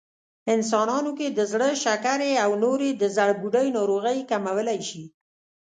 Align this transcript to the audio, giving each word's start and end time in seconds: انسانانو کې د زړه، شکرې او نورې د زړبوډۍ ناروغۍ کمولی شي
انسانانو 0.53 1.11
کې 1.17 1.27
د 1.29 1.39
زړه، 1.51 1.69
شکرې 1.83 2.31
او 2.43 2.51
نورې 2.63 2.89
د 2.95 3.03
زړبوډۍ 3.15 3.67
ناروغۍ 3.77 4.19
کمولی 4.29 4.79
شي 4.89 5.03